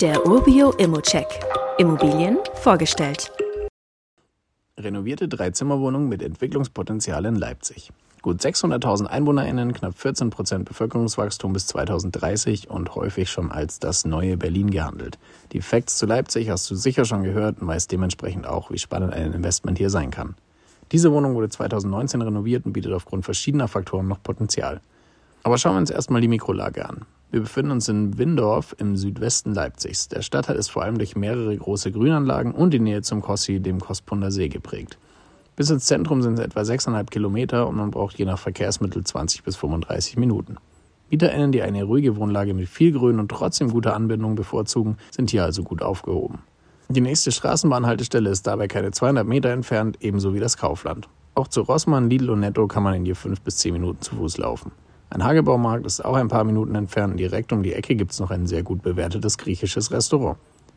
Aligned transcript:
Der 0.00 0.24
Urbio 0.24 0.70
Immocheck. 0.78 1.26
Immobilien 1.76 2.38
vorgestellt. 2.54 3.32
Renovierte 4.78 5.26
Dreizimmerwohnung 5.26 6.08
mit 6.08 6.22
Entwicklungspotenzial 6.22 7.24
in 7.24 7.34
Leipzig. 7.34 7.90
Gut 8.22 8.40
600.000 8.40 9.06
EinwohnerInnen, 9.06 9.72
knapp 9.72 9.94
14% 9.94 10.62
Bevölkerungswachstum 10.62 11.52
bis 11.52 11.66
2030 11.66 12.70
und 12.70 12.94
häufig 12.94 13.28
schon 13.28 13.50
als 13.50 13.80
das 13.80 14.04
neue 14.04 14.36
Berlin 14.36 14.70
gehandelt. 14.70 15.18
Die 15.50 15.60
Facts 15.60 15.98
zu 15.98 16.06
Leipzig 16.06 16.48
hast 16.48 16.70
du 16.70 16.76
sicher 16.76 17.04
schon 17.04 17.24
gehört 17.24 17.60
und 17.60 17.66
weißt 17.66 17.90
dementsprechend 17.90 18.46
auch, 18.46 18.70
wie 18.70 18.78
spannend 18.78 19.12
ein 19.12 19.32
Investment 19.32 19.78
hier 19.78 19.90
sein 19.90 20.12
kann. 20.12 20.36
Diese 20.92 21.10
Wohnung 21.10 21.34
wurde 21.34 21.48
2019 21.48 22.22
renoviert 22.22 22.66
und 22.66 22.72
bietet 22.72 22.92
aufgrund 22.92 23.24
verschiedener 23.24 23.66
Faktoren 23.66 24.06
noch 24.06 24.22
Potenzial. 24.22 24.80
Aber 25.42 25.58
schauen 25.58 25.74
wir 25.74 25.80
uns 25.80 25.90
erstmal 25.90 26.20
die 26.20 26.28
Mikrolage 26.28 26.88
an. 26.88 27.04
Wir 27.30 27.40
befinden 27.40 27.72
uns 27.72 27.88
in 27.88 28.16
Windorf 28.16 28.74
im 28.78 28.96
Südwesten 28.96 29.52
Leipzigs. 29.52 30.08
Der 30.08 30.22
Stadtteil 30.22 30.56
ist 30.56 30.70
vor 30.70 30.82
allem 30.82 30.96
durch 30.96 31.14
mehrere 31.14 31.54
große 31.54 31.92
Grünanlagen 31.92 32.52
und 32.52 32.72
die 32.72 32.80
Nähe 32.80 33.02
zum 33.02 33.20
Kossi, 33.20 33.60
dem 33.60 33.80
Kospunder 33.80 34.30
See, 34.30 34.48
geprägt. 34.48 34.96
Bis 35.54 35.68
ins 35.68 35.84
Zentrum 35.84 36.22
sind 36.22 36.38
es 36.38 36.40
etwa 36.40 36.60
6,5 36.60 37.10
Kilometer 37.10 37.68
und 37.68 37.76
man 37.76 37.90
braucht 37.90 38.18
je 38.18 38.24
nach 38.24 38.38
Verkehrsmittel 38.38 39.04
20 39.04 39.42
bis 39.42 39.56
35 39.56 40.16
Minuten. 40.16 40.56
MieterInnen, 41.10 41.52
die 41.52 41.60
eine 41.60 41.84
ruhige 41.84 42.16
Wohnlage 42.16 42.54
mit 42.54 42.68
viel 42.68 42.92
Grün 42.92 43.20
und 43.20 43.30
trotzdem 43.30 43.72
guter 43.72 43.94
Anbindung 43.94 44.34
bevorzugen, 44.34 44.96
sind 45.10 45.30
hier 45.30 45.44
also 45.44 45.62
gut 45.64 45.82
aufgehoben. 45.82 46.38
Die 46.88 47.02
nächste 47.02 47.30
Straßenbahnhaltestelle 47.30 48.30
ist 48.30 48.46
dabei 48.46 48.68
keine 48.68 48.90
200 48.90 49.26
Meter 49.26 49.50
entfernt, 49.50 49.98
ebenso 50.00 50.32
wie 50.32 50.40
das 50.40 50.56
Kaufland. 50.56 51.10
Auch 51.34 51.48
zu 51.48 51.60
Rossmann, 51.60 52.08
Lidl 52.08 52.30
und 52.30 52.40
Netto 52.40 52.66
kann 52.66 52.82
man 52.82 52.94
in 52.94 53.04
je 53.04 53.14
5 53.14 53.42
bis 53.42 53.58
10 53.58 53.74
Minuten 53.74 54.00
zu 54.00 54.16
Fuß 54.16 54.38
laufen. 54.38 54.72
Ein 55.10 55.24
Hagebaumarkt 55.24 55.86
ist 55.86 56.04
auch 56.04 56.16
ein 56.16 56.28
paar 56.28 56.44
Minuten 56.44 56.74
entfernt. 56.74 57.18
Direkt 57.18 57.52
um 57.52 57.62
die 57.62 57.72
Ecke 57.72 57.94
gibt 57.94 58.12
es 58.12 58.20
noch 58.20 58.30
ein 58.30 58.46
sehr 58.46 58.62
gut 58.62 58.82
bewertetes 58.82 59.38
griechisches 59.38 59.90
Restaurant. 59.90 60.36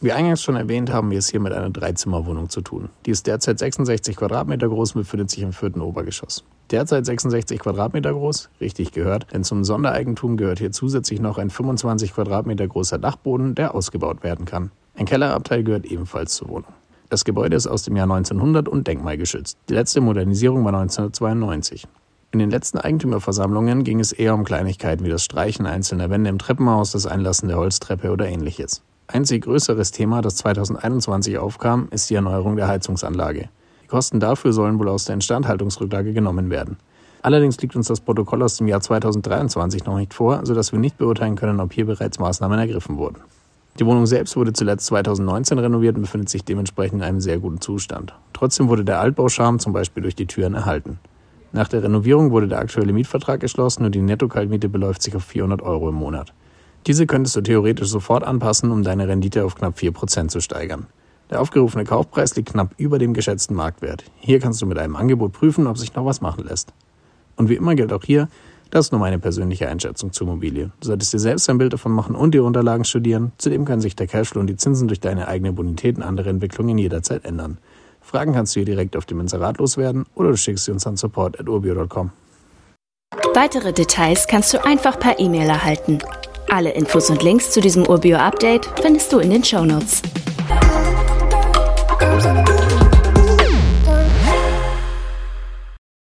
Wie 0.00 0.10
eingangs 0.10 0.42
schon 0.42 0.56
erwähnt, 0.56 0.92
haben 0.92 1.12
wir 1.12 1.18
es 1.18 1.28
hier 1.28 1.38
mit 1.38 1.52
einer 1.52 1.70
Dreizimmerwohnung 1.70 2.48
zu 2.48 2.60
tun. 2.60 2.88
Die 3.06 3.12
ist 3.12 3.28
derzeit 3.28 3.60
66 3.60 4.16
Quadratmeter 4.16 4.68
groß 4.68 4.96
und 4.96 5.02
befindet 5.02 5.30
sich 5.30 5.42
im 5.42 5.52
vierten 5.52 5.80
Obergeschoss. 5.80 6.44
Derzeit 6.72 7.06
66 7.06 7.60
Quadratmeter 7.60 8.12
groß, 8.12 8.50
richtig 8.60 8.90
gehört, 8.90 9.32
denn 9.32 9.44
zum 9.44 9.62
Sondereigentum 9.62 10.36
gehört 10.36 10.58
hier 10.58 10.72
zusätzlich 10.72 11.20
noch 11.20 11.38
ein 11.38 11.50
25 11.50 12.14
Quadratmeter 12.14 12.66
großer 12.66 12.98
Dachboden, 12.98 13.54
der 13.54 13.76
ausgebaut 13.76 14.24
werden 14.24 14.44
kann. 14.44 14.72
Ein 14.96 15.06
Kellerabteil 15.06 15.62
gehört 15.62 15.86
ebenfalls 15.86 16.34
zur 16.34 16.48
Wohnung. 16.48 16.72
Das 17.08 17.24
Gebäude 17.24 17.56
ist 17.56 17.66
aus 17.66 17.84
dem 17.84 17.94
Jahr 17.94 18.10
1900 18.10 18.68
und 18.68 18.88
denkmalgeschützt. 18.88 19.56
Die 19.68 19.74
letzte 19.74 20.00
Modernisierung 20.00 20.64
war 20.64 20.74
1992. 20.74 21.86
In 22.32 22.38
den 22.38 22.50
letzten 22.50 22.78
Eigentümerversammlungen 22.78 23.84
ging 23.84 24.00
es 24.00 24.10
eher 24.10 24.32
um 24.32 24.44
Kleinigkeiten 24.44 25.04
wie 25.04 25.10
das 25.10 25.22
Streichen 25.22 25.66
einzelner 25.66 26.08
Wände 26.08 26.30
im 26.30 26.38
Treppenhaus, 26.38 26.92
das 26.92 27.04
Einlassen 27.04 27.48
der 27.48 27.58
Holztreppe 27.58 28.10
oder 28.10 28.26
ähnliches. 28.26 28.80
Einzig 29.06 29.44
größeres 29.44 29.90
Thema, 29.90 30.22
das 30.22 30.36
2021 30.36 31.36
aufkam, 31.36 31.88
ist 31.90 32.08
die 32.08 32.14
Erneuerung 32.14 32.56
der 32.56 32.68
Heizungsanlage. 32.68 33.50
Die 33.84 33.86
Kosten 33.86 34.18
dafür 34.18 34.54
sollen 34.54 34.78
wohl 34.78 34.88
aus 34.88 35.04
der 35.04 35.16
Instandhaltungsrücklage 35.16 36.14
genommen 36.14 36.48
werden. 36.48 36.78
Allerdings 37.20 37.60
liegt 37.60 37.76
uns 37.76 37.88
das 37.88 38.00
Protokoll 38.00 38.42
aus 38.42 38.56
dem 38.56 38.66
Jahr 38.66 38.80
2023 38.80 39.84
noch 39.84 39.98
nicht 39.98 40.14
vor, 40.14 40.40
sodass 40.46 40.72
wir 40.72 40.78
nicht 40.78 40.96
beurteilen 40.96 41.36
können, 41.36 41.60
ob 41.60 41.74
hier 41.74 41.84
bereits 41.84 42.18
Maßnahmen 42.18 42.58
ergriffen 42.58 42.96
wurden. 42.96 43.18
Die 43.78 43.84
Wohnung 43.84 44.06
selbst 44.06 44.36
wurde 44.36 44.54
zuletzt 44.54 44.86
2019 44.86 45.58
renoviert 45.58 45.96
und 45.96 46.02
befindet 46.02 46.30
sich 46.30 46.46
dementsprechend 46.46 47.02
in 47.02 47.04
einem 47.04 47.20
sehr 47.20 47.38
guten 47.38 47.60
Zustand. 47.60 48.14
Trotzdem 48.32 48.70
wurde 48.70 48.86
der 48.86 49.00
Altbauscharme 49.00 49.58
zum 49.58 49.74
Beispiel 49.74 50.02
durch 50.02 50.16
die 50.16 50.26
Türen 50.26 50.54
erhalten. 50.54 50.98
Nach 51.52 51.68
der 51.68 51.82
Renovierung 51.82 52.30
wurde 52.30 52.48
der 52.48 52.58
aktuelle 52.58 52.92
Mietvertrag 52.94 53.40
geschlossen 53.40 53.84
und 53.84 53.94
die 53.94 54.00
Netto-Kaltmiete 54.00 54.70
beläuft 54.70 55.02
sich 55.02 55.14
auf 55.14 55.24
400 55.24 55.60
Euro 55.60 55.90
im 55.90 55.94
Monat. 55.96 56.32
Diese 56.86 57.06
könntest 57.06 57.36
du 57.36 57.42
theoretisch 57.42 57.88
sofort 57.88 58.24
anpassen, 58.24 58.70
um 58.70 58.82
deine 58.82 59.06
Rendite 59.06 59.44
auf 59.44 59.54
knapp 59.54 59.76
4% 59.76 60.28
zu 60.28 60.40
steigern. 60.40 60.86
Der 61.30 61.40
aufgerufene 61.40 61.84
Kaufpreis 61.84 62.34
liegt 62.36 62.52
knapp 62.52 62.74
über 62.78 62.98
dem 62.98 63.14
geschätzten 63.14 63.54
Marktwert. 63.54 64.04
Hier 64.16 64.40
kannst 64.40 64.60
du 64.62 64.66
mit 64.66 64.78
einem 64.78 64.96
Angebot 64.96 65.32
prüfen, 65.32 65.66
ob 65.66 65.78
sich 65.78 65.94
noch 65.94 66.04
was 66.04 66.20
machen 66.20 66.44
lässt. 66.44 66.72
Und 67.36 67.48
wie 67.48 67.54
immer 67.54 67.74
gilt 67.74 67.92
auch 67.92 68.04
hier, 68.04 68.28
das 68.70 68.86
ist 68.86 68.92
nur 68.92 69.00
meine 69.00 69.18
persönliche 69.18 69.68
Einschätzung 69.68 70.12
zur 70.12 70.26
Immobilie. 70.26 70.72
Du 70.80 70.86
solltest 70.86 71.12
dir 71.12 71.18
selbst 71.18 71.48
ein 71.50 71.58
Bild 71.58 71.74
davon 71.74 71.92
machen 71.92 72.16
und 72.16 72.32
die 72.32 72.38
Unterlagen 72.38 72.84
studieren. 72.84 73.32
Zudem 73.36 73.66
kann 73.66 73.82
sich 73.82 73.94
der 73.94 74.06
Cashflow 74.06 74.40
und 74.40 74.46
die 74.46 74.56
Zinsen 74.56 74.88
durch 74.88 75.00
deine 75.00 75.28
eigene 75.28 75.52
Bonität 75.52 75.96
und 75.96 76.02
andere 76.02 76.30
Entwicklungen 76.30 76.78
jederzeit 76.78 77.26
ändern. 77.26 77.58
Fragen 78.02 78.34
kannst 78.34 78.54
du 78.54 78.60
hier 78.60 78.66
direkt 78.66 78.96
auf 78.96 79.06
dem 79.06 79.20
Inserat 79.20 79.58
loswerden 79.58 80.04
oder 80.14 80.30
du 80.30 80.36
schickst 80.36 80.66
sie 80.66 80.72
uns 80.72 80.86
an 80.86 80.96
support.urbio.com. 80.96 82.10
Weitere 83.34 83.72
Details 83.72 84.26
kannst 84.26 84.52
du 84.52 84.64
einfach 84.64 84.98
per 84.98 85.18
E-Mail 85.18 85.48
erhalten. 85.48 85.98
Alle 86.50 86.70
Infos 86.70 87.08
und 87.08 87.22
Links 87.22 87.50
zu 87.50 87.60
diesem 87.60 87.86
Urbio-Update 87.86 88.68
findest 88.82 89.12
du 89.12 89.18
in 89.20 89.30
den 89.30 89.44
Show 89.44 89.64
Notes. 89.64 90.02